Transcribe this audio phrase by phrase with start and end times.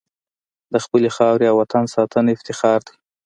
[0.71, 2.95] د خپلې خاورې او وطن ساتنه افتخار دی.